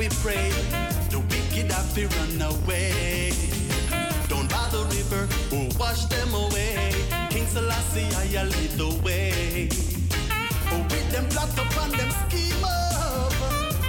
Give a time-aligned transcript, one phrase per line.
[0.00, 0.48] we pray.
[1.10, 3.32] The wicked have to run away.
[4.28, 6.94] Down by the river, we'll wash them away.
[7.28, 9.68] King Selassie, I lead the way.
[10.72, 13.34] Oh, with them plot up and them scheme up.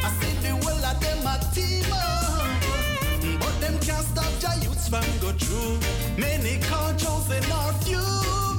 [0.06, 3.40] I see the whole of them a team up.
[3.40, 5.80] But them can't stop the youths from go through.
[6.18, 8.08] Many cultures and are few.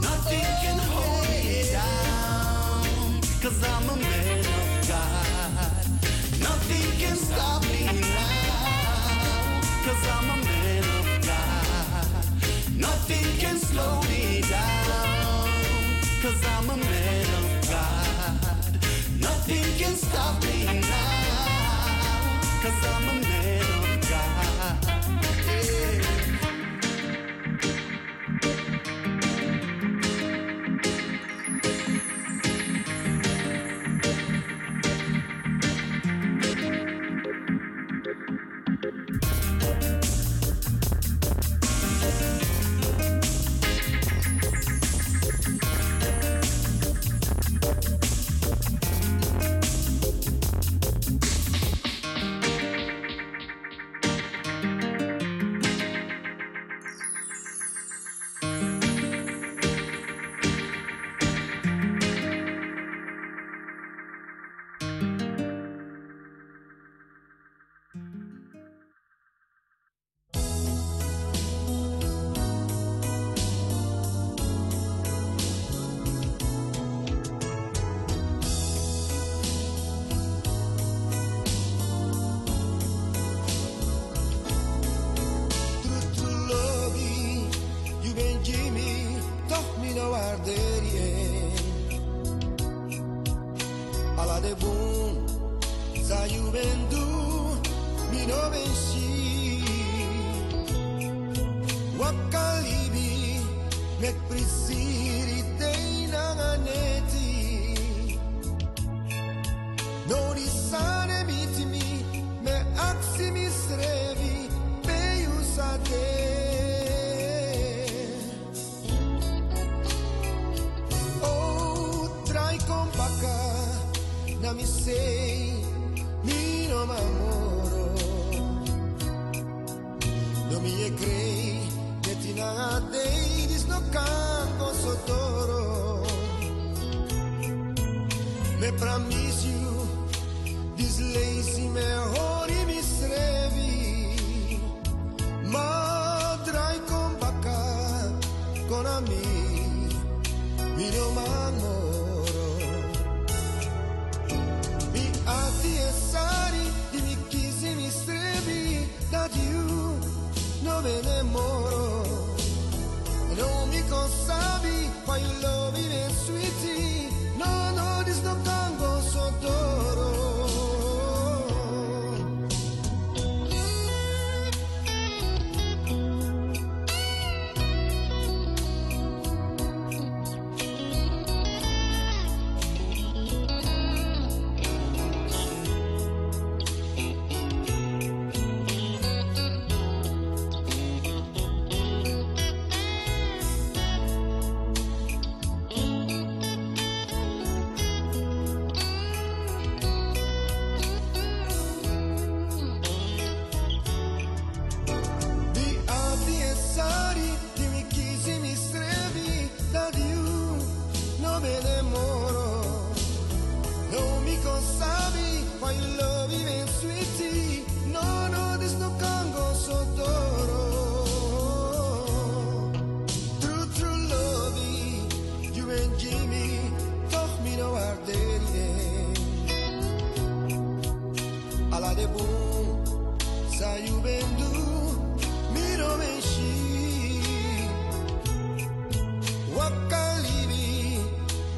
[0.00, 1.52] Nothing oh, can hold yeah.
[1.52, 3.20] me down.
[3.42, 4.21] Cause I'm a man.
[13.12, 15.48] Nothing can slow me down.
[16.22, 18.56] Cause I'm a man of God.
[19.20, 22.40] Nothing can stop me now.
[22.62, 23.21] Cause I'm a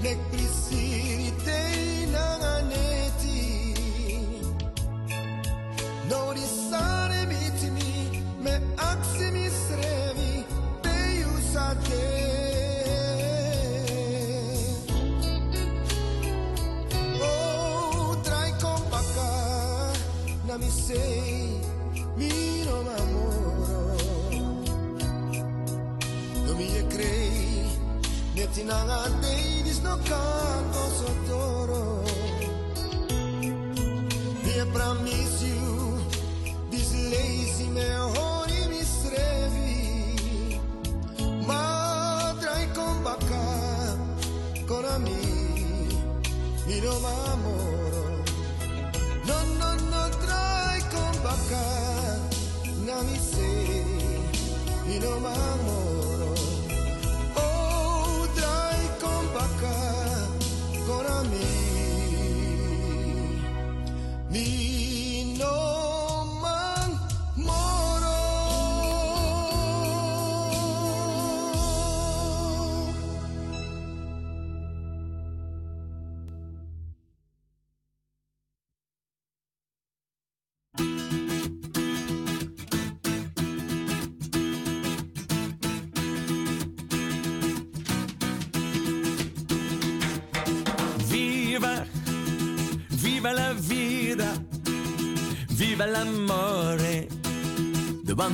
[0.05, 0.34] Nick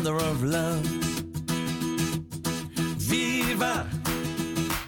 [0.03, 0.87] wonder of love.
[2.97, 3.87] Viva,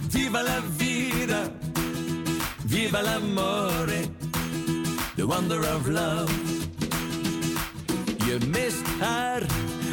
[0.08, 1.52] viva la vida,
[2.64, 4.08] viva la l'amore,
[5.16, 6.32] the wonder of love.
[8.26, 9.42] Je mist haar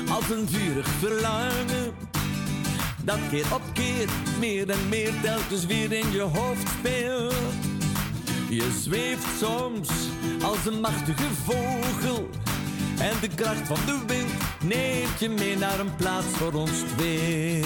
[0.10, 1.94] als een vurig verlangen.
[3.04, 7.34] Dat keer op keer, meer en meer telkens weer in je hoofd speelt.
[8.50, 9.90] Je zweeft soms
[10.42, 12.30] als een machtige vogel
[13.00, 14.29] en de kracht van de wind
[14.63, 17.63] Neemt je mee naar een plaats voor ons twee.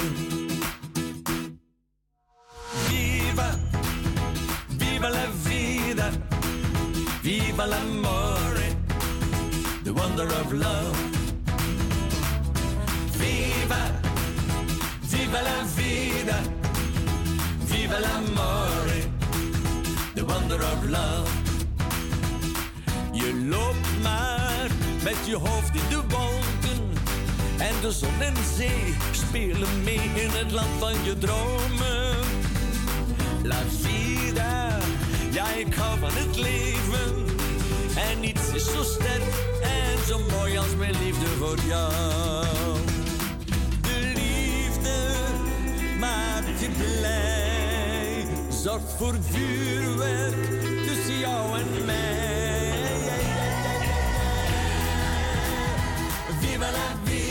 [56.71, 57.22] la vida.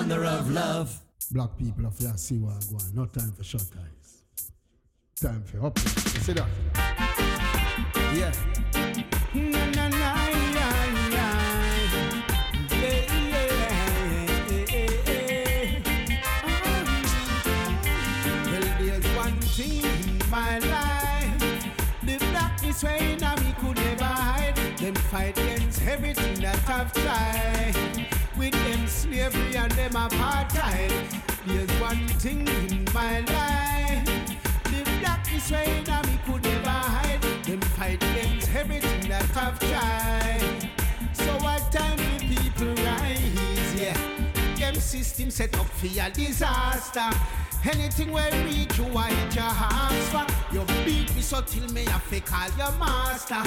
[0.00, 0.98] wonder of love.
[1.30, 2.94] Black people of here see what I want.
[2.94, 4.22] No time for short eyes.
[5.20, 5.78] Time for up.
[5.78, 6.48] You see that?
[8.16, 8.32] Yeah.
[9.34, 9.70] Yeah,
[18.46, 21.68] Well, there's one thing in my life.
[22.04, 24.56] The blackness we could never hide.
[24.78, 27.59] Them fight against everything that I've tried.
[29.00, 30.92] Slavery and them apartheid.
[31.46, 34.04] There's one thing in my life.
[34.64, 37.22] The blackness way now me could never hide.
[37.44, 40.70] Them fight against everything that I've tried.
[41.14, 43.80] So what time for people rise?
[43.80, 43.96] Yeah.
[44.58, 47.10] Them system set up for a disaster.
[47.72, 50.26] Anything where reach you, I hit your hands for.
[50.54, 53.42] You beat me so till me have to call your master.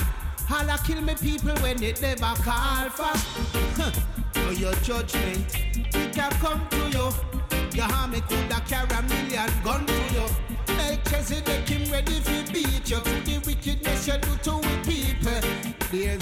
[0.49, 4.22] I kill me people when they never call for.
[4.43, 5.55] Know your judgment,
[5.93, 7.09] it can come to you.
[7.73, 10.25] Your army coulda carry a million gun to you.
[10.75, 15.39] Melchizedek him ready to beat you the wickedness you do to we people.
[15.91, 16.21] There's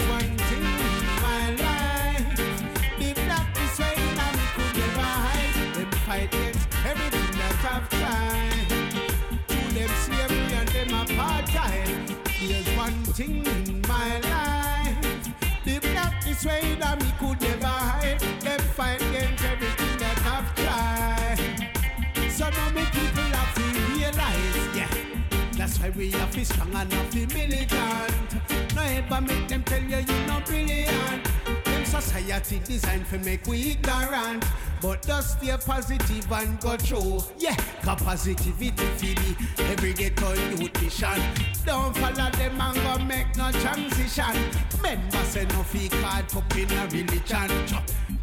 [25.82, 28.76] why we have to be strong and have to militant.
[28.76, 31.28] No ever make them tell you you're not brilliant.
[31.66, 34.46] Them society designed for make we ignorant.
[34.82, 37.20] But just stay positive and go through.
[37.38, 41.22] Yeah, cause positivity for the everyday to youth mission.
[41.66, 44.36] Don't follow them and go make no transition.
[44.82, 47.50] Members say no fee card up in a religion.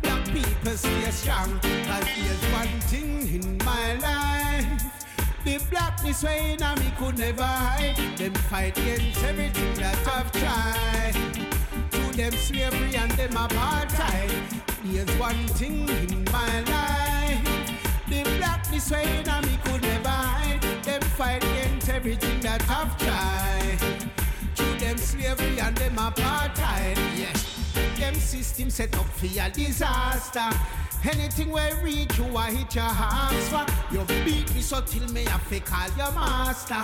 [0.02, 1.58] Black people stay strong.
[1.60, 4.97] Cause here's one thing in my life.
[5.44, 7.96] The blackness way now me could never hide.
[8.16, 11.14] Them fight against everything that I've tried.
[11.92, 14.30] To them slavery and them apartheid.
[14.84, 17.44] Here's one thing in my life.
[18.08, 20.60] The blackness way now me could never hide.
[20.82, 24.10] Them fight against everything that I've tried.
[24.56, 26.96] To them slavery and them apartheid.
[27.16, 27.32] Yeah.
[27.98, 30.50] Them system set up for a disaster.
[31.04, 33.66] Anything where reach you, I hit your hands for.
[33.94, 36.82] You beat me so till me have to call your master.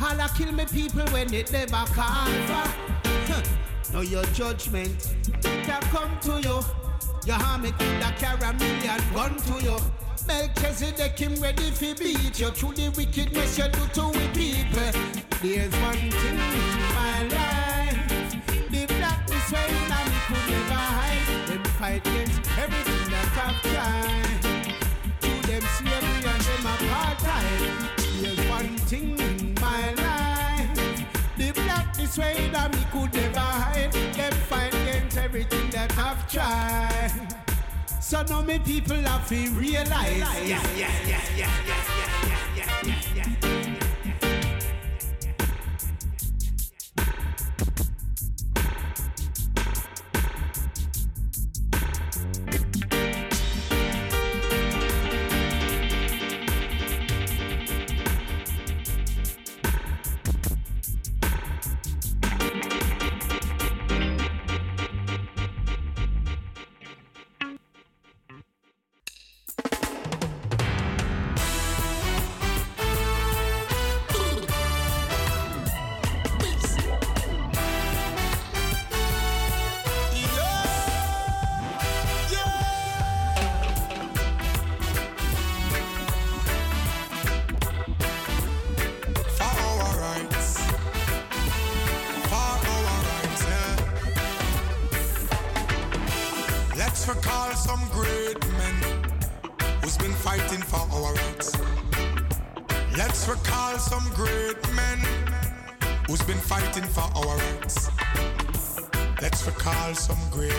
[0.00, 2.82] I kill me people when they never call for.
[3.92, 6.60] Know your judgment can come to you.
[7.24, 9.78] Your army coulda carry a million gun to you.
[10.26, 14.92] Melchizedek him ready fi beat you through the wickedness you do to we people.
[15.42, 18.00] There's one thing in my life.
[18.70, 21.48] The blackness now me could never hide.
[21.48, 22.06] Them fight
[32.14, 33.92] blackness way that me could never hide.
[33.92, 37.12] Them fight against everything that I've tried.
[38.00, 40.18] So now me people have to realize.
[40.18, 43.51] Yeah, yeah, yeah, yeah, yeah, yeah, yeah, yeah, yeah.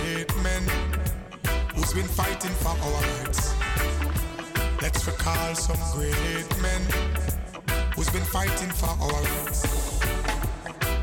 [0.02, 0.64] Great men
[1.76, 3.54] who's been fighting for our rights.
[4.82, 6.82] Let's recall some great men
[7.96, 10.00] who's been fighting for our rights.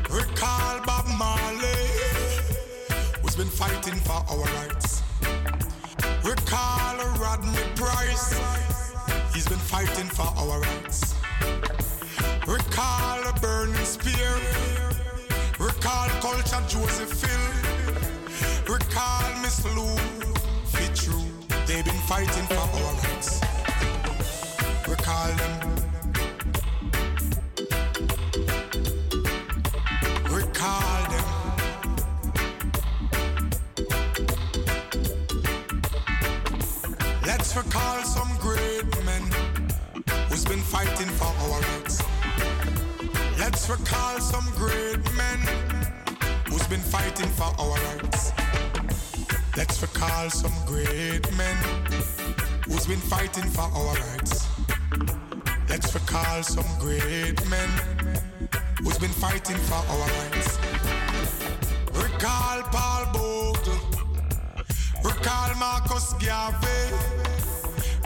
[0.09, 1.87] Recall Bob Marley,
[3.21, 5.01] who's been fighting for our rights.
[6.23, 8.39] Recall Rodney Price,
[9.33, 11.15] he's been fighting for our rights.
[12.47, 14.35] Recall Burning Spear,
[15.59, 17.60] recall Culture Joseph Hill,
[18.71, 19.95] recall Miss Lou.
[20.65, 21.25] Fit true,
[21.67, 23.41] they've been fighting for our rights.
[24.87, 25.53] Recall them.
[30.31, 31.27] Recall them.
[37.25, 39.23] Let's recall some great men
[40.29, 42.01] who's been fighting for our rights.
[43.37, 45.39] Let's recall some great men
[46.47, 48.31] who's been fighting for our rights.
[50.01, 51.55] Recall some great men
[52.65, 54.47] who's been fighting for our rights.
[55.69, 57.69] Let's recall some great men
[58.81, 60.57] who's been fighting for our rights.
[61.93, 63.77] Recall Paul Bogle.
[65.03, 66.95] Recall Marcus Garvey.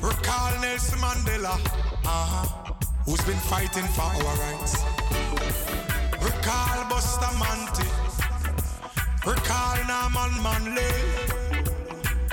[0.02, 1.56] Recall Nelson Mandela.
[2.04, 2.74] Uh-huh.
[3.06, 4.84] Who's been fighting for our rights.
[6.22, 7.88] Recall Bustamante.
[9.26, 11.35] Recall Norman Manley.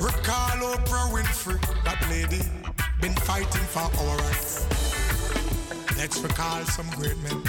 [0.02, 1.60] Recall Oprah Winfrey.
[1.84, 2.42] That lady
[3.00, 4.66] been fighting for our rights.
[5.96, 7.40] Let's recall some great men.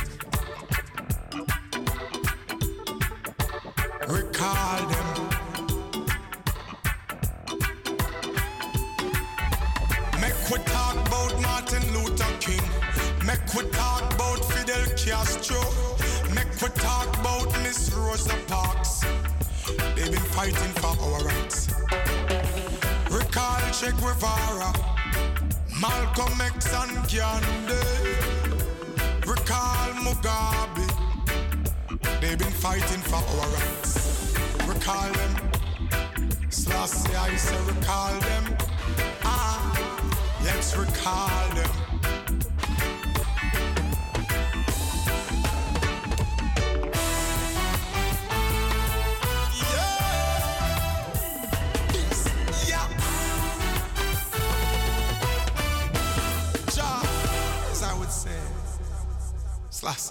[4.08, 5.30] Recall them.
[10.22, 12.62] Make we talk about Martin Luther King.
[13.26, 15.60] Make we talk about Fidel Castro.
[16.36, 19.02] Make we talk about Miss Rosa Parks.
[19.96, 21.63] They've been fighting for our rights.
[23.74, 24.72] Che Guevara,
[25.82, 27.74] Malcolm X and Gandhi.
[29.26, 30.86] Recall Mugabe.
[32.22, 34.36] They've been fighting for our rights.
[34.68, 35.52] Recall them.
[36.50, 38.56] Selassie, I say recall them.
[39.24, 41.93] Ah, let's recall them.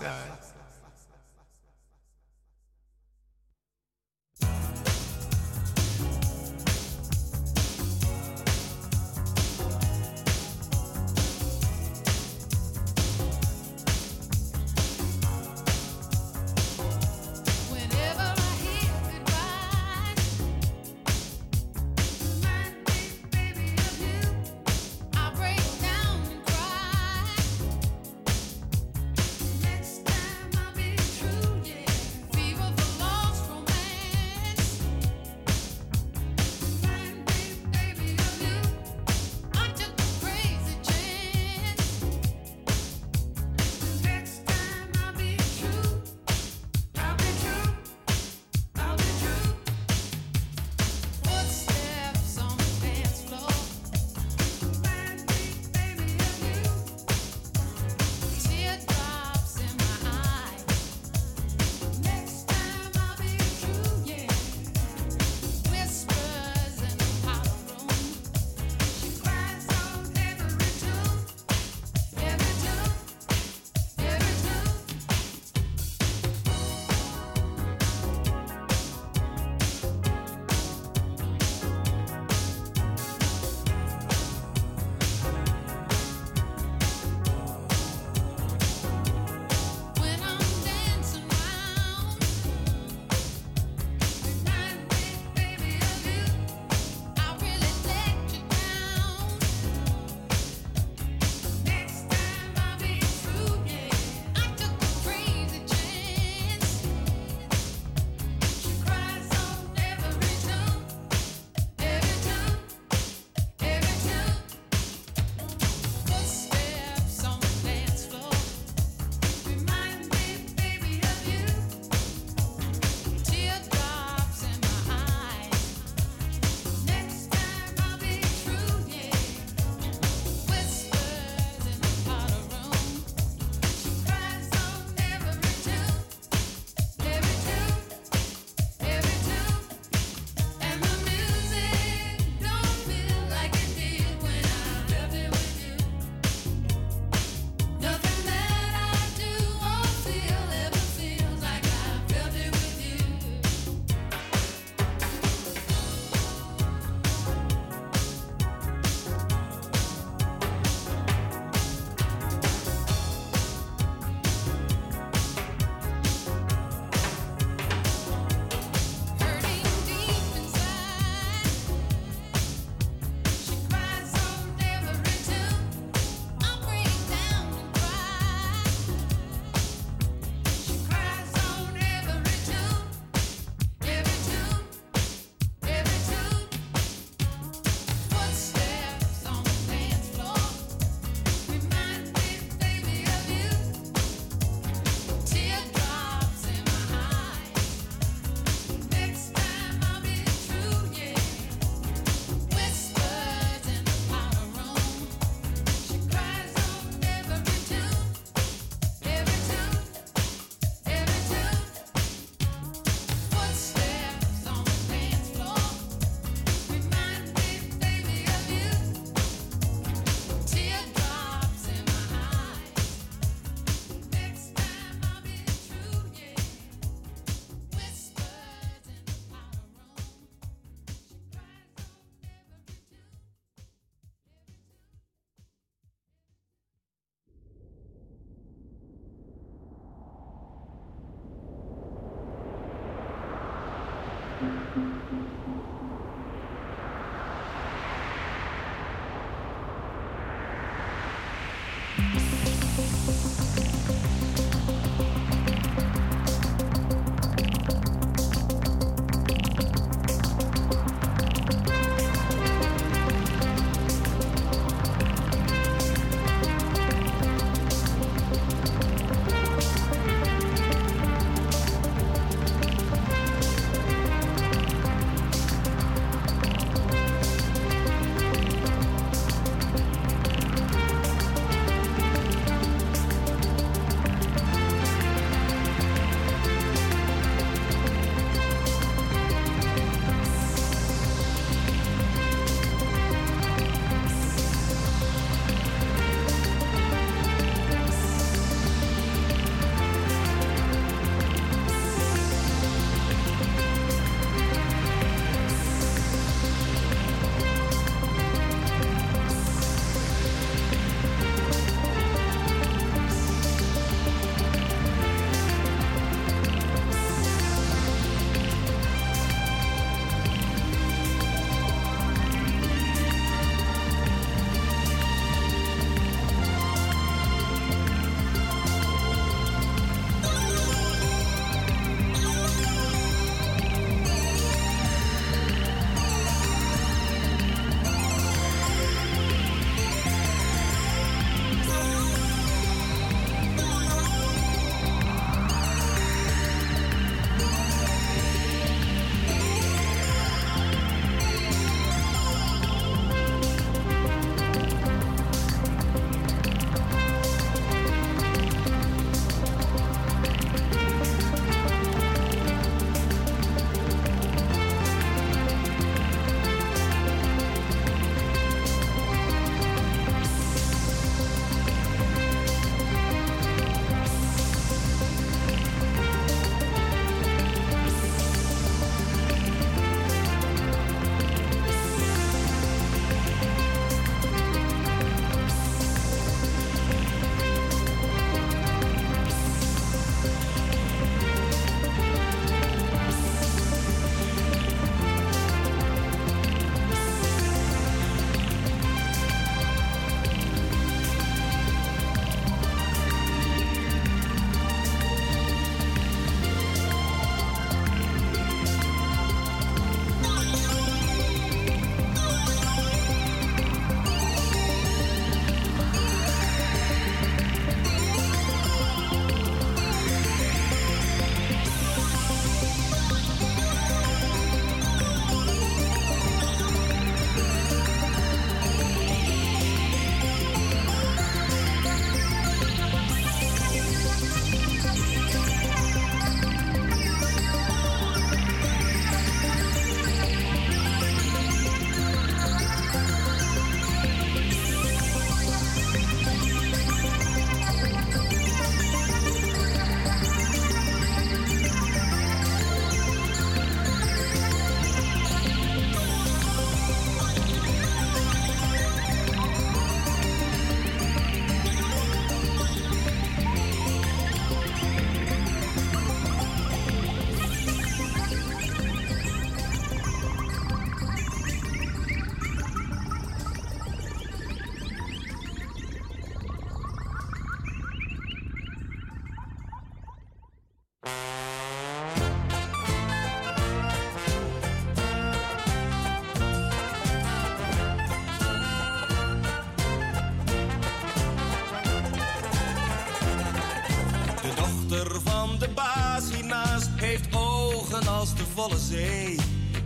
[0.02, 0.31] Selassie.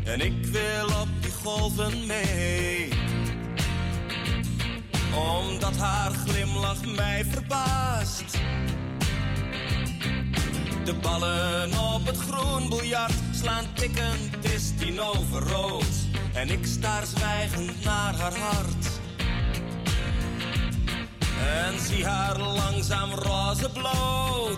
[0.04, 2.88] En ik wil op die golven mee.
[5.14, 8.38] Omdat haar glimlach mij verbaast.
[10.84, 15.94] De ballen op het groen biljart slaan tikkend, is tien over rood.
[16.34, 18.86] En ik staar zwijgend naar haar hart.
[21.40, 24.55] En zie haar langzaam roze bloot.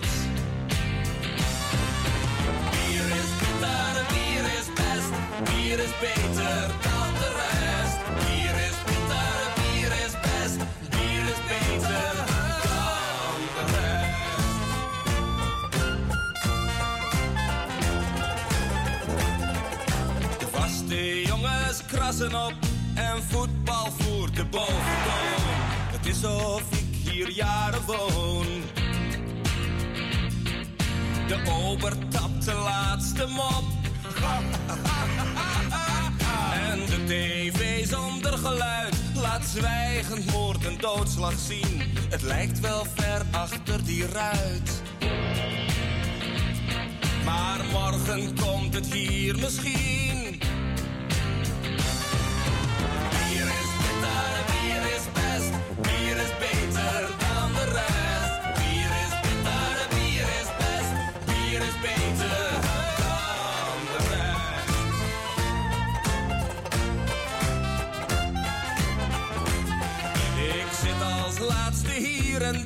[6.01, 7.99] beter dan de rest.
[8.19, 10.59] Bier is beter, bier is best.
[10.91, 12.15] Bier is beter
[12.65, 13.99] dan de rest.
[20.39, 22.55] De vaste jongens krassen op
[22.95, 25.57] en voetbal voert de boventoon.
[25.91, 28.47] Het is of ik hier jaren woon.
[31.29, 33.68] De ober tapt de laatste mop
[40.25, 41.83] moord, een doodslag zien.
[42.11, 44.83] Het lijkt wel ver achter die ruit.
[47.25, 49.88] Maar morgen komt het hier misschien.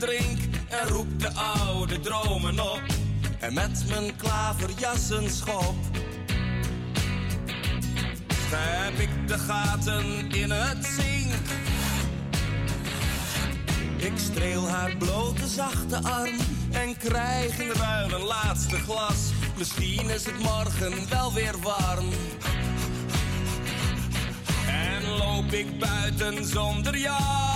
[0.07, 0.39] drink
[0.69, 2.83] en roep de oude dromen op.
[3.41, 5.75] En met mijn klaverjassen schop.
[8.51, 11.33] Heb ik de gaten in het zink.
[13.97, 16.37] Ik streel haar blote zachte arm
[16.71, 19.31] en krijg in ruil een laatste glas.
[19.57, 22.09] Misschien is het morgen wel weer warm.
[24.67, 27.52] En loop ik buiten zonder jas?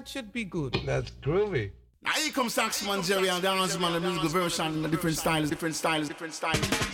[0.00, 0.80] that should be good.
[0.86, 1.72] That's groovy.
[2.02, 6.08] Now here comes Saxman Jerry and the Hansman, the musical version, different styles, different styles,
[6.08, 6.89] different styles.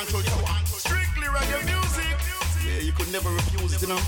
[0.00, 0.56] Control tower.
[0.64, 2.16] Strictly reggae music.
[2.64, 4.00] Yeah, you could never refuse it, you know,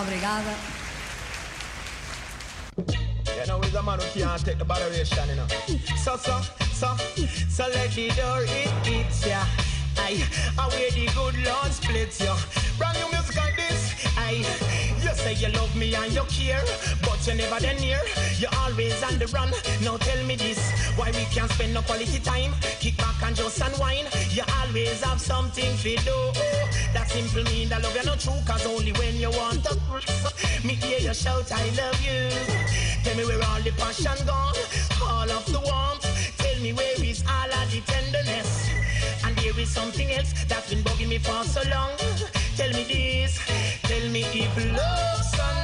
[0.00, 0.54] obrigada.
[3.38, 3.60] You know,
[5.46, 5.78] the.
[5.96, 6.40] So, so,
[6.72, 6.96] so,
[7.48, 9.44] so let the door it hits ya.
[9.98, 10.24] Aye,
[10.58, 12.36] away the good Lord splits ya.
[12.78, 13.94] Brand new music like this.
[14.16, 14.44] Aye,
[15.02, 16.62] you say you love me and you care,
[17.02, 18.00] but you never then near.
[18.38, 19.50] You always on the run.
[19.82, 20.60] Now tell me this,
[20.96, 22.52] why we can't spend no quality time?
[22.80, 24.08] Kick back and just unwind.
[24.30, 26.18] You always have something to do.
[26.92, 29.89] That simple mean that love you not true, cause only when you want to.
[30.64, 32.28] Me hear you shout, I love you.
[33.04, 34.54] Tell me where all the passion gone,
[35.02, 36.06] all of the warmth.
[36.38, 38.68] Tell me where is all of the tenderness.
[39.24, 41.96] And there is something else that's been bugging me for so long.
[42.56, 43.38] Tell me this,
[43.82, 45.59] tell me if love's so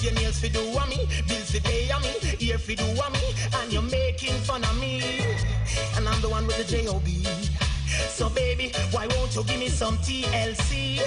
[0.00, 2.84] if your nails fi do a me, bills fi pay a me, ear fi do
[2.84, 5.02] a me, and you're making fun of me,
[5.96, 7.24] and I'm the one with the J-O-B.
[8.08, 11.00] So baby, why won't you give me some TLC?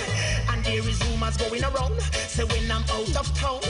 [0.50, 3.62] And there is rumors going around, say when I'm out of town,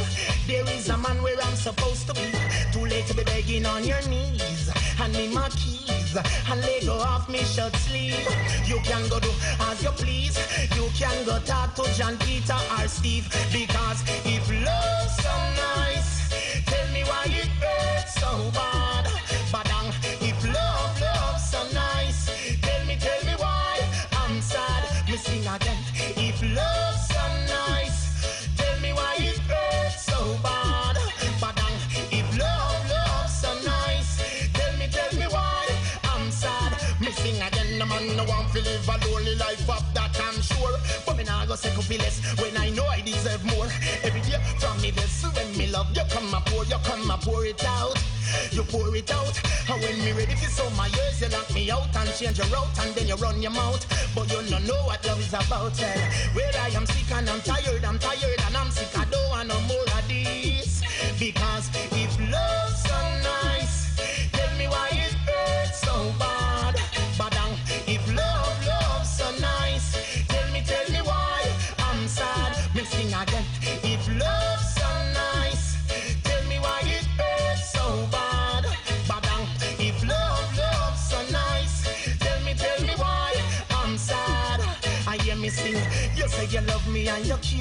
[0.48, 2.32] there is a man where I'm supposed to be.
[2.72, 5.48] Too late to be begging on your knees, hand me my
[6.14, 8.28] keys, and let go off me shirt sleeve.
[8.66, 9.30] You can go do
[9.60, 10.38] as you please,
[10.76, 16.94] you can go talk to John Peter or Steve, because if love's so nice, tell
[16.94, 18.93] me why it hurts so bad.
[46.04, 47.98] You come and pour, you come and pour it out.
[48.52, 49.40] You pour it out,
[49.70, 52.48] and when me ready for some my years, you lock me out and change your
[52.48, 53.86] route, and then you run your mouth.
[54.16, 55.80] But you don't know what love is about.
[55.82, 56.10] Eh?
[56.34, 58.98] Where I am sick and I'm tired, I'm tired and I'm sick.
[58.98, 60.82] I don't want no more of this.
[61.20, 63.96] Because if love's so nice,
[64.32, 66.43] tell me why it hurts so bad.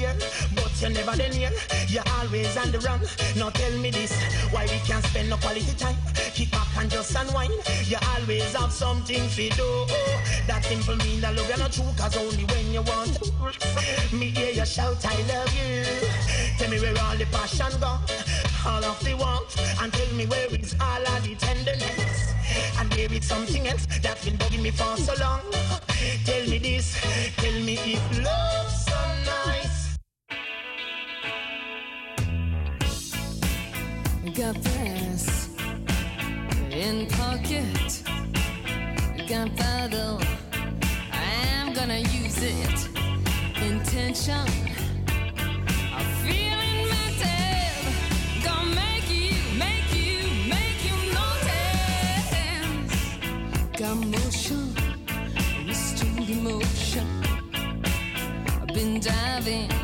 [0.03, 0.15] here,
[0.55, 1.51] but you never then here.
[1.87, 2.99] You're always on the run.
[3.35, 4.11] Now tell me this,
[4.51, 5.95] why we can't spend no quality time?
[6.33, 7.53] Kick back and just unwind.
[7.85, 9.69] You always have something to do.
[10.47, 13.13] That simple mean that love you're not true, cause only when you want.
[14.11, 15.85] Me hear you shout, I love you.
[16.57, 18.01] Tell me where all the passion gone,
[18.65, 22.33] all of the warmth, and tell me where is all of the tenderness.
[22.79, 25.41] And there is something else that's been bugging me for so long.
[26.25, 26.99] Tell me this,
[27.37, 28.82] tell me if love's
[34.35, 35.49] Got brass
[36.71, 38.01] in pocket.
[39.29, 40.19] Got battle.
[41.11, 42.89] I'm gonna use it.
[43.61, 44.47] Intention.
[45.93, 46.23] I'm.
[48.43, 50.17] Gonna make you, make you,
[50.49, 52.33] make you notice.
[53.77, 53.97] Got
[56.41, 57.07] motion.
[58.61, 59.82] I've been diving.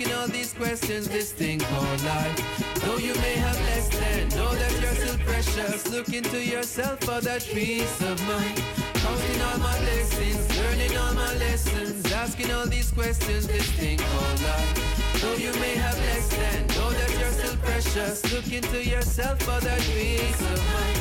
[0.00, 2.80] Asking all these questions, this thing called life.
[2.80, 5.88] Though you may have less than, know that you're still precious.
[5.90, 8.62] Look into yourself for that peace of mind.
[8.94, 14.42] Counting all my blessings, learning all my lessons, asking all these questions, this thing called
[14.42, 15.20] life.
[15.20, 18.32] Though you may have less than, know that you're still precious.
[18.32, 21.00] Look into yourself for that peace of mind.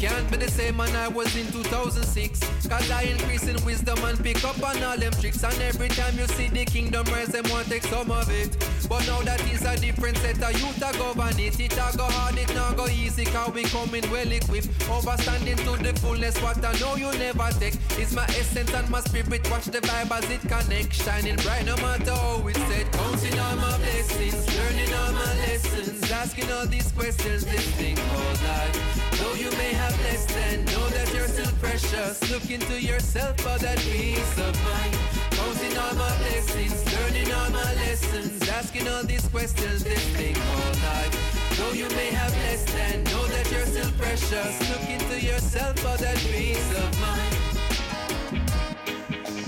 [0.00, 4.18] Can't be the same man I was in 2006 Cause I increase in wisdom and
[4.24, 5.44] pick up on all them tricks.
[5.44, 8.56] And every time you see the kingdom rise, them want take some of it.
[8.88, 11.60] But now that is a different set of youth a govern it.
[11.60, 14.68] It a go hard, it not go easy Cause we coming well equipped.
[14.88, 19.00] Overstanding to the fullness What I know you never take Is my essence and my
[19.00, 23.38] spirit Watch the vibe as it connect Shining bright no matter how it's set Counting
[23.38, 28.92] all my blessings Learning all my lessons Asking all these questions This thing called life
[29.20, 32.18] Though you may have less than, know that you're still precious.
[32.28, 34.96] Look into yourself for that peace of mind.
[35.30, 40.78] Counting all my blessings, learning all my lessons, asking all these questions, this thing called
[40.82, 41.56] life.
[41.56, 44.54] Though you may have less than, know that you're still precious.
[44.70, 47.31] Look into yourself for that peace of mind.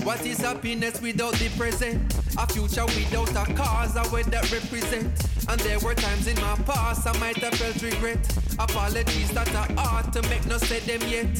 [0.05, 2.13] What is happiness without the present?
[2.37, 5.09] A future without a cause, a way that represent.
[5.49, 8.19] And there were times in my past I might have felt regret.
[8.59, 11.35] Apologies that I ought to make no say them yet.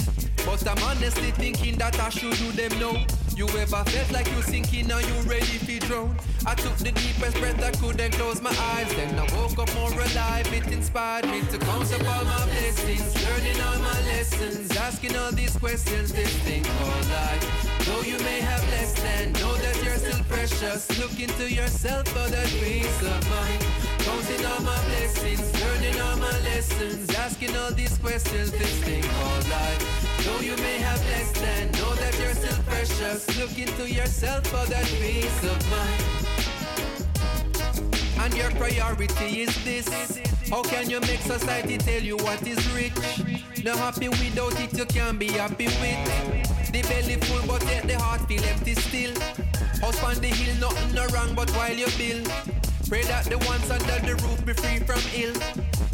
[0.47, 3.05] But I'm honestly thinking that I should do them now.
[3.35, 6.15] You ever felt like you sinking and you ready to drown?
[6.47, 8.87] I took the deepest breath I could and closed my eyes.
[8.95, 10.47] Then I woke up more alive.
[10.53, 15.33] It inspired me to count up all my blessings, learning all my lessons, asking all
[15.33, 16.13] these questions.
[16.13, 17.85] This thing called life.
[17.85, 20.87] Though you may have less than, know that you're still precious.
[20.97, 23.65] Look into yourself for that peace of mind.
[23.99, 28.51] Counting all my blessings, learning all my lessons, asking all these questions.
[28.51, 30.04] This thing called life.
[30.25, 33.37] Though you may have less than, know that you're still precious.
[33.37, 36.03] Look into yourself for that peace of mind.
[38.19, 39.87] And your priority is this.
[40.49, 42.93] How can you make society tell you what is rich?
[43.63, 46.71] Not happy without it, you can't be happy with.
[46.71, 49.13] The belly full, but yet the heart feel empty still.
[49.81, 52.31] House on the hill, nothing no wrong, but while you build,
[52.89, 55.33] pray that the ones under the roof be free from ill.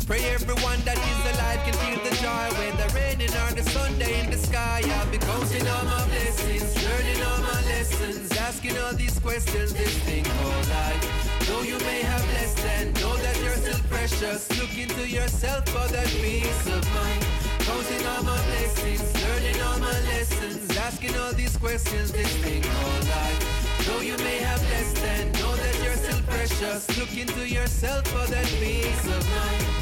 [0.07, 4.19] Pray everyone that is alive can feel the joy Whether raining or the sun day
[4.19, 4.81] in the sky.
[4.83, 9.73] I'll be counting all my blessings Learning all my lessons Asking all these questions.
[9.73, 11.47] This thing called life.
[11.47, 14.49] Though you may have less than Know that you're still precious.
[14.59, 17.23] Look into yourself for that peace of mind.
[17.59, 22.11] Counting all my blessings Learning all my lessons Asking all these questions.
[22.11, 26.97] This thing called life Though you may have less than Know that you're still precious
[26.97, 29.81] Look into yourself for that peace of mind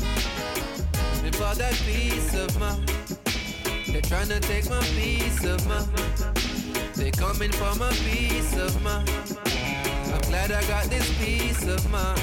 [1.30, 2.92] and for that peace of mind.
[3.88, 5.90] They're trying to take my peace of mind.
[6.96, 9.10] They coming for my peace of mind.
[10.12, 12.20] I'm glad I got this peace of mind.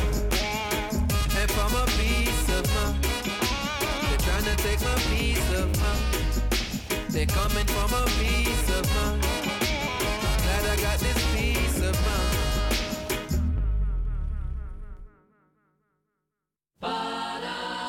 [1.39, 3.05] And for my peace of mind.
[3.05, 7.11] They're trying to take my peace of mind.
[7.11, 9.23] They coming for my peace of mind.
[10.43, 11.16] Glad I got this
[16.83, 17.86] Monday,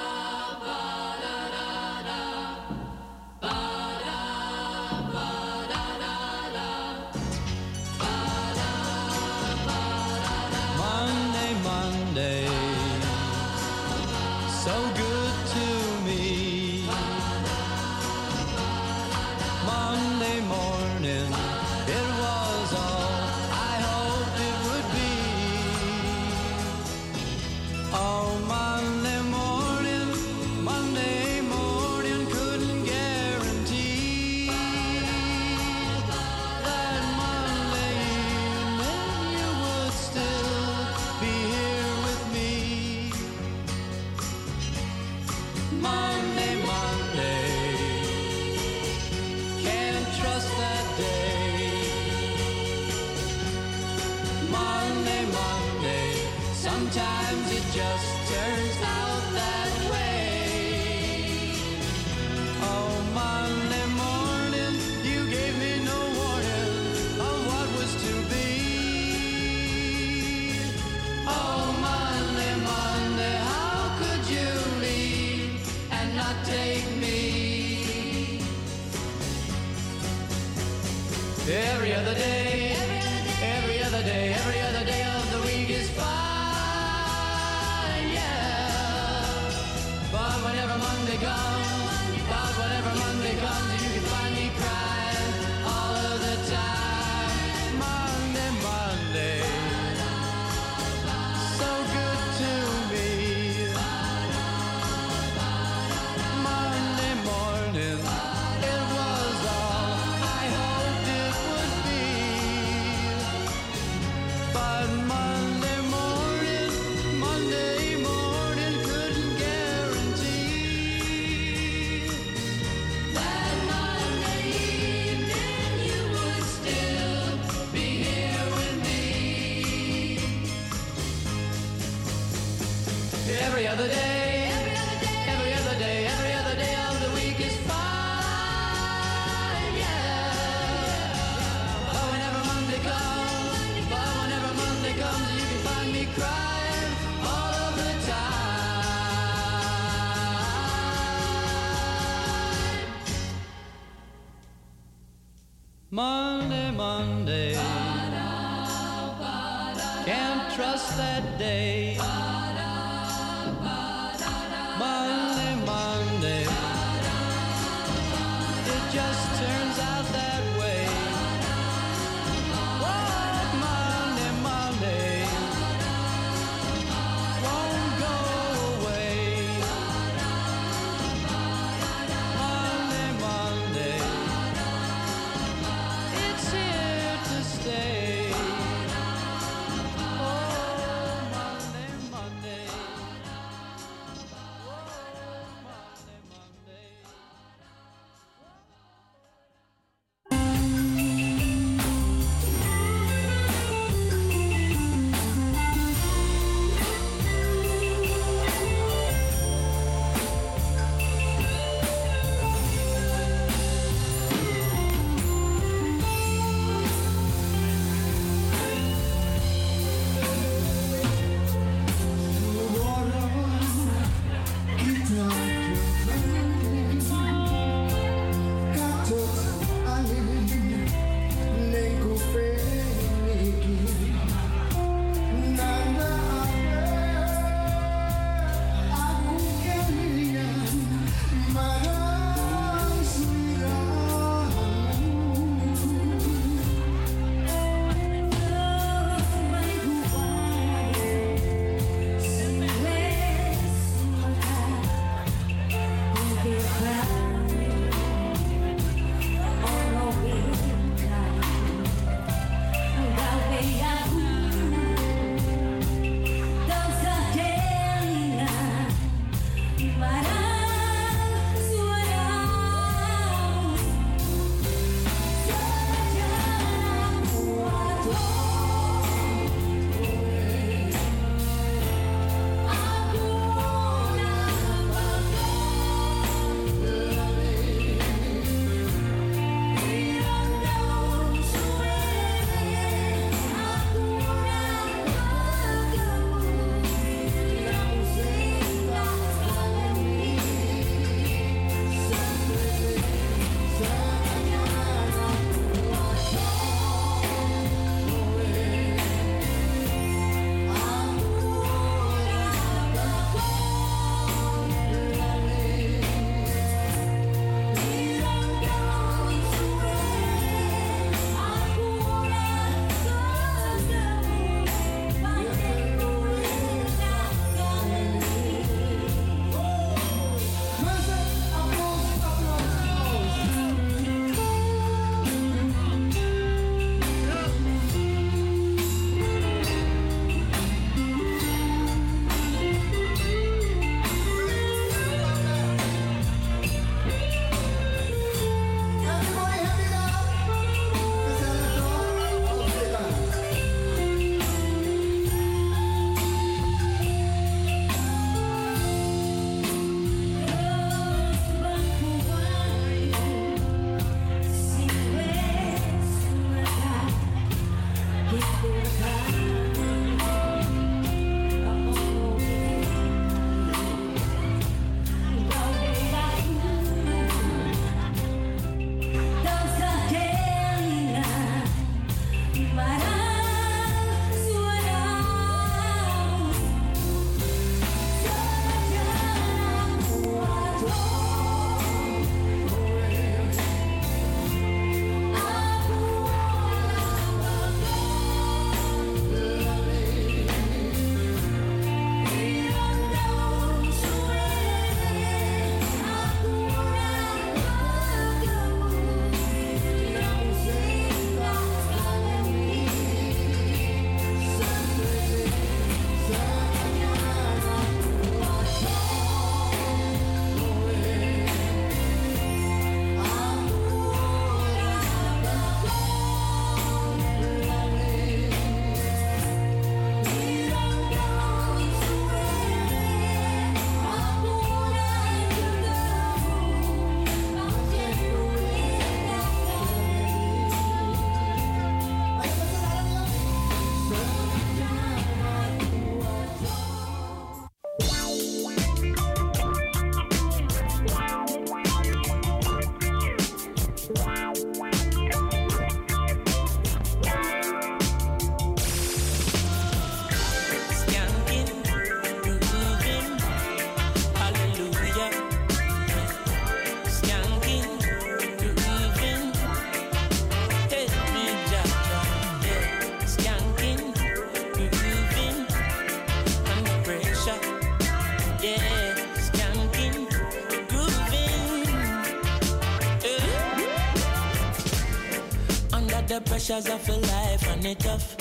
[486.68, 488.36] pressures of your life and it tough.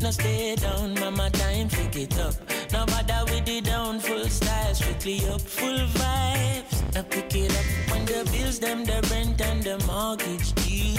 [0.00, 2.34] No stay down, mama, time pick it up.
[2.72, 6.94] No bother with the down, full style, strictly up, full vibes.
[6.94, 10.98] Now pick it up when the bills, them, the rent and the mortgage due.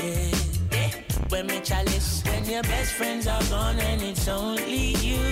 [0.00, 0.30] Yeah,
[0.72, 0.90] yeah.
[1.28, 5.22] When me chalice, when your best friends are gone and it's only you.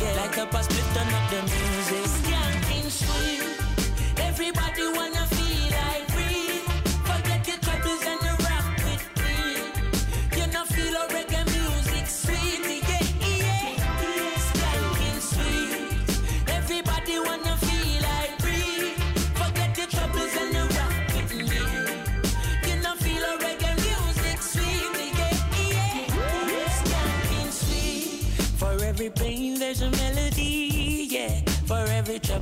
[0.00, 2.06] Yeah, like a split, turn up the music.
[2.18, 4.20] Skanking sweet.
[4.20, 5.03] Everybody wanna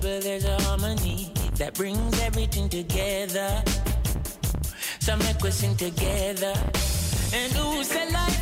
[0.03, 3.63] trouble there's a harmony that brings everything together.
[5.01, 6.55] So make we sing together.
[7.35, 8.42] And who say life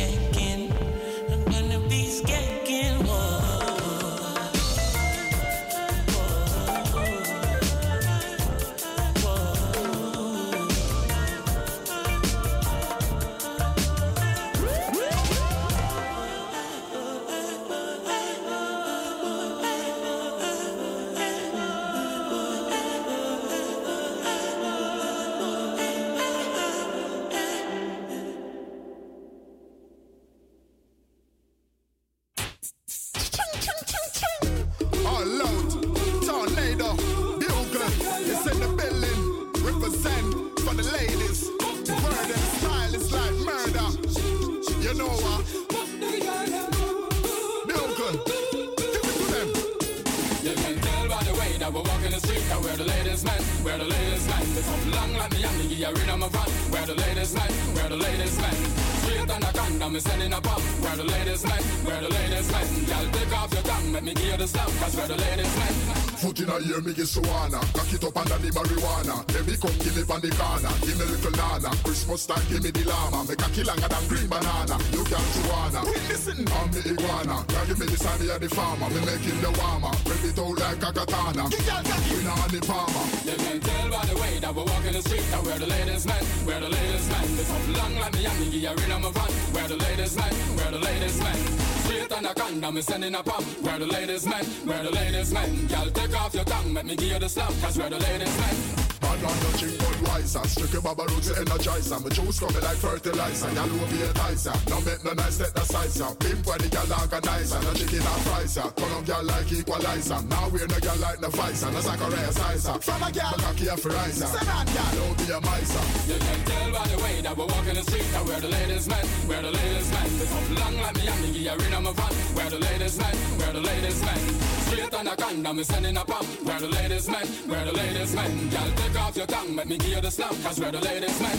[72.27, 72.41] nana.
[72.49, 73.23] Give me the llama.
[73.29, 74.77] Me cocky longer than green banana.
[74.91, 75.81] You can't Juana.
[75.85, 76.47] Wait, listen.
[76.47, 77.45] I'm the iguana.
[77.47, 78.89] Now give me the me a the farmer.
[78.89, 79.93] Me making the warmer.
[80.05, 81.43] Rip it out like a katana.
[81.49, 83.05] We not on the palmer.
[83.25, 85.67] You can tell by the way that we walk in the street that we're the
[85.67, 87.25] latest man, we're the latest man.
[87.35, 89.31] They come long like me and me give you a rhythm of fun.
[89.53, 91.37] We're the latest man, we're the latest man.
[91.83, 93.45] Straight on the condom, me sending a pump.
[93.61, 95.67] We're the latest man, we're the latest man.
[95.67, 98.37] Girl, take off your tongue, let me give you the slap, cause we're the latest
[98.39, 98.55] man.
[99.01, 103.49] Bad man no drink Budweiser Strictly Baba Roots energizer My juice coming like fertilizer.
[103.53, 106.57] Y'all will be a dicer No make no nice set the size ya Pimp when
[106.59, 110.21] the girl organizer No chicken and fries ya Turn up girl like equalizer.
[110.27, 111.71] Now we're no girl like the Pfizer.
[111.71, 113.33] No Zachariah sizer From a girl.
[113.37, 114.91] My cocky a riser Say that girl.
[114.97, 115.83] Don't be a miser.
[116.09, 118.49] You can tell by the way that we walk in the street that we're the
[118.49, 120.09] latest man, we're the latest man.
[120.17, 122.13] They come long like me and me gear in my van.
[122.35, 124.50] Where the ladies men, where the ladies men.
[124.71, 126.25] Straight on a condom, me sending a pump.
[126.45, 128.49] Where the ladies men, where the ladies men.
[128.49, 130.33] Girl, take off your tongue, make me give you the slap.
[130.43, 131.37] Cause where the ladies men.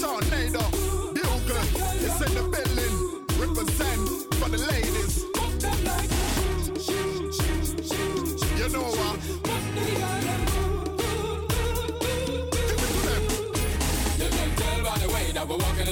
[0.00, 0.64] Tornado,
[1.12, 1.60] Bugle,
[2.06, 2.96] it's in the building.
[3.38, 4.99] Represent for the ladies.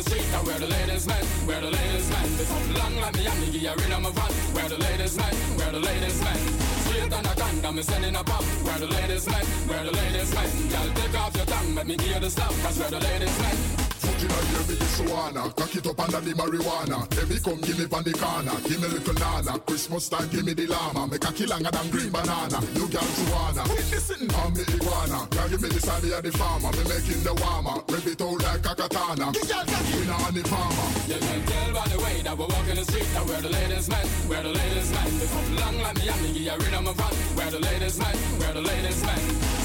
[0.02, 2.36] The street that we're the ladies men, we're the ladies men.
[2.36, 4.32] They come long like me and me gear in my van.
[4.54, 6.38] We're the ladies men, we're the ladies men.
[6.86, 8.46] Straight on a condom, me sending a pump.
[8.64, 10.68] We're the ladies men, we're the ladies men.
[10.68, 13.87] Girl, take off your tongue, let me you the slap, cause we're the ladies men.
[14.18, 15.42] Foot in a ear, me the Suana.
[15.54, 17.08] Cock it up under the marijuana.
[17.14, 18.56] Baby, come give me pan the corner.
[18.66, 19.58] Give me little nana.
[19.60, 21.06] Christmas time, give me the llama.
[21.06, 22.58] Make a kill longer than green banana.
[22.74, 23.62] You girl Juana.
[23.68, 25.26] Listen, I'm the iguana.
[25.30, 26.70] Girl, give me the side of the farmer.
[26.72, 27.78] Me making the warmer.
[27.88, 29.26] Rip it out like a katana.
[29.30, 30.86] We not on the farmer.
[31.06, 33.50] You can tell by the way that we walk in the street that we're the
[33.50, 35.08] ladies men, we're the ladies men.
[35.18, 37.14] They come long like me and me gear in my van.
[37.36, 39.57] We're the ladies men, we're the ladies men.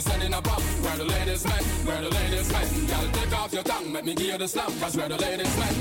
[0.00, 0.42] Sending a.
[0.82, 2.86] We're the ladies men, we're the ladies men.
[2.86, 5.56] Girl, take off your tongue, make me give you the slap, cause we're the ladies
[5.56, 5.74] men.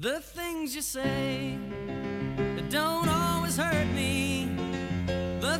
[0.00, 1.58] The things you say
[2.56, 4.48] that don't always hurt me.
[5.40, 5.58] The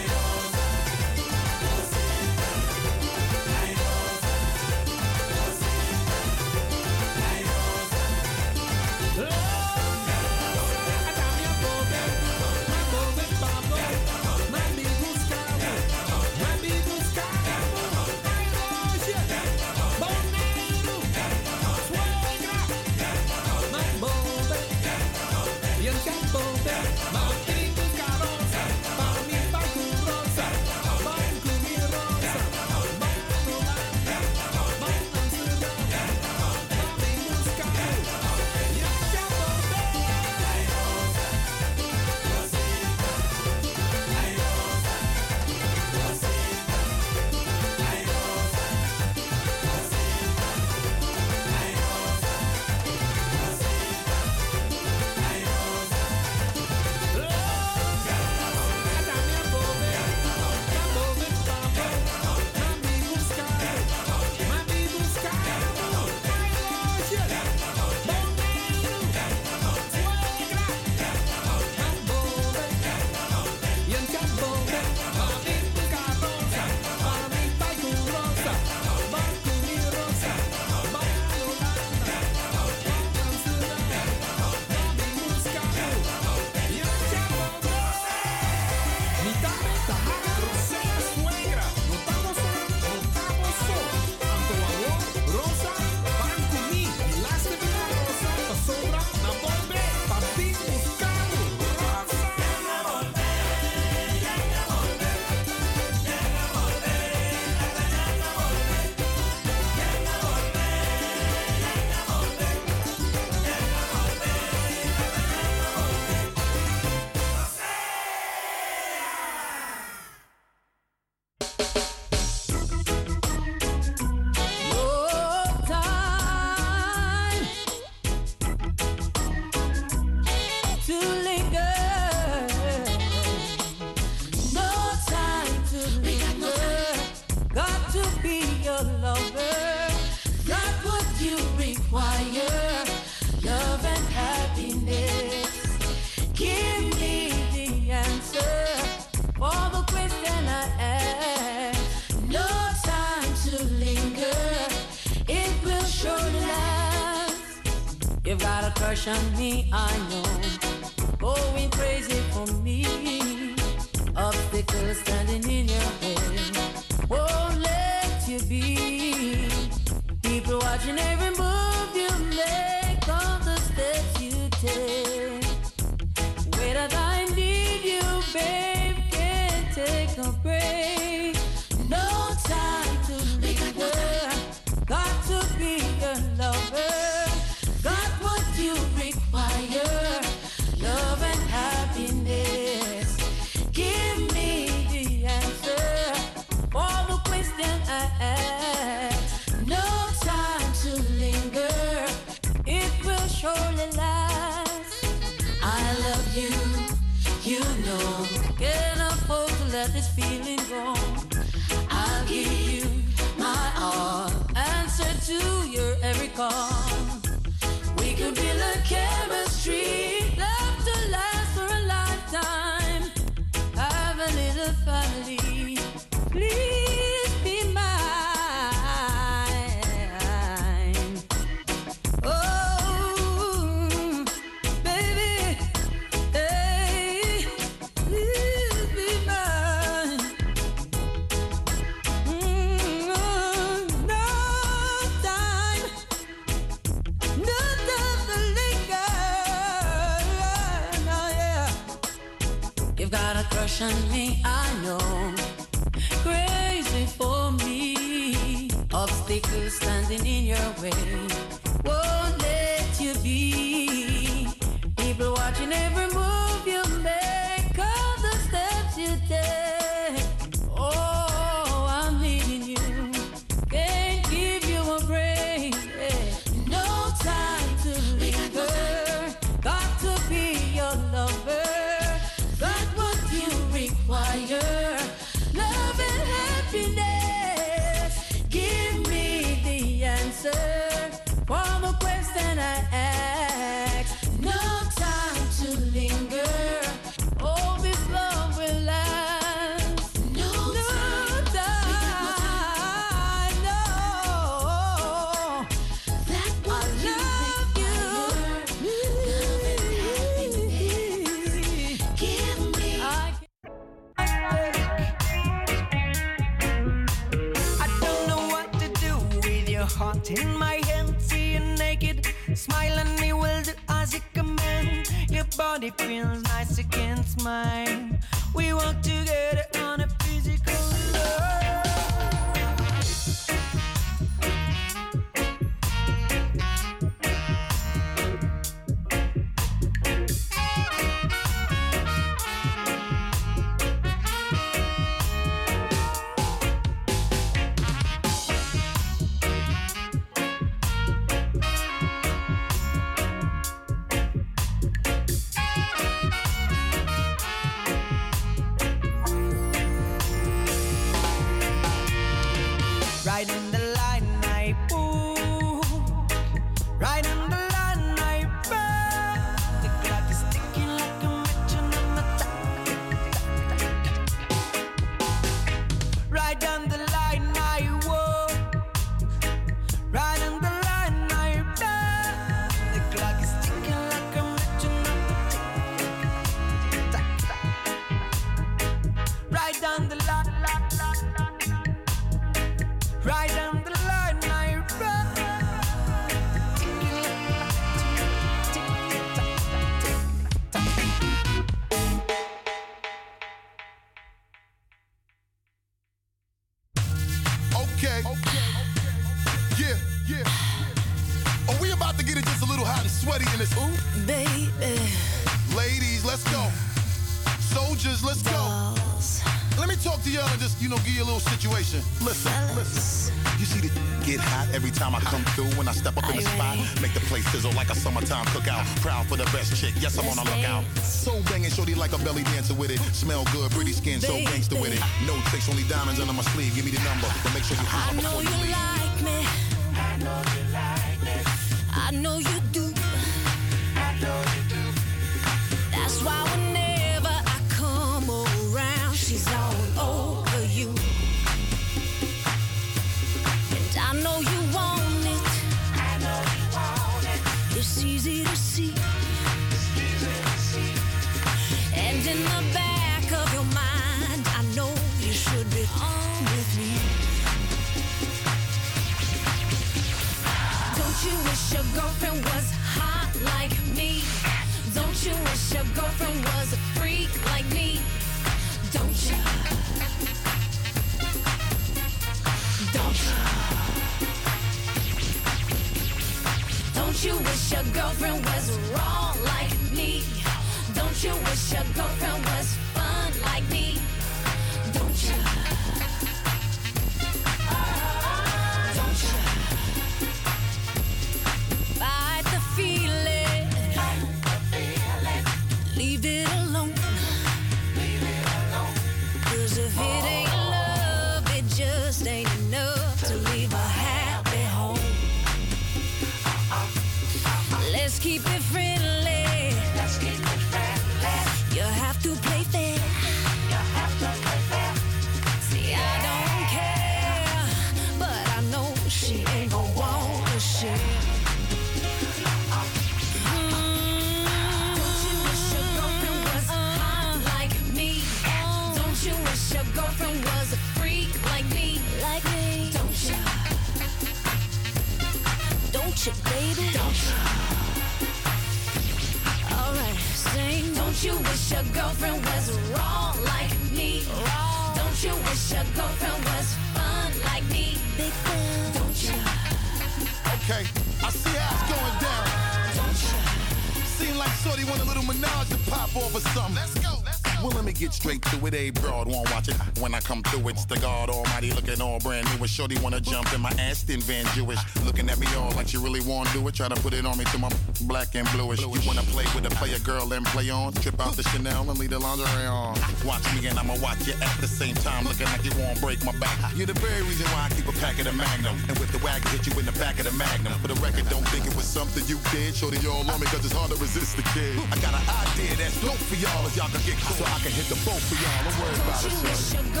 [572.71, 574.79] Shorty wanna jump in my Aston Van Jewish.
[575.03, 576.73] Looking at me all like she really wanna do it.
[576.73, 577.69] Try to put it on me to my
[578.07, 578.79] black and bluish.
[578.79, 580.93] You wanna play with a player girl and play on?
[580.93, 582.95] Trip out the Chanel and leave the lingerie on.
[583.25, 585.25] Watch me and I'ma watch you at the same time.
[585.25, 586.55] Looking like you won't break my back.
[586.77, 588.79] You're the very reason why I keep a pack of the Magnum.
[588.87, 590.71] And with the wagon, hit you in the back of the Magnum.
[590.79, 592.73] For the record, don't think it was something you did.
[592.73, 594.79] Shorty all on me cause it's hard to resist the kid.
[594.87, 597.35] I got an idea that's dope for y'all if y'all can get close.
[597.35, 598.63] So I can hit the boat for y'all.
[598.63, 600.00] Don't worry about it,